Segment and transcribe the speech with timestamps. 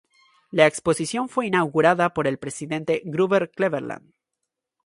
[0.49, 4.15] La exposición fue inaugurada por el presidente Grover Cleveland.